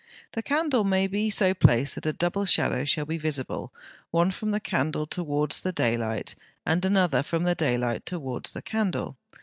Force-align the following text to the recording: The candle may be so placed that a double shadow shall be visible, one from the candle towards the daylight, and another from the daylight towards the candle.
The 0.31 0.41
candle 0.41 0.83
may 0.83 1.05
be 1.05 1.29
so 1.29 1.53
placed 1.53 1.93
that 1.93 2.07
a 2.07 2.11
double 2.13 2.45
shadow 2.47 2.85
shall 2.85 3.05
be 3.05 3.19
visible, 3.19 3.71
one 4.09 4.31
from 4.31 4.49
the 4.49 4.59
candle 4.59 5.05
towards 5.05 5.61
the 5.61 5.71
daylight, 5.71 6.33
and 6.65 6.83
another 6.83 7.21
from 7.21 7.43
the 7.43 7.53
daylight 7.53 8.07
towards 8.07 8.53
the 8.53 8.63
candle. 8.63 9.17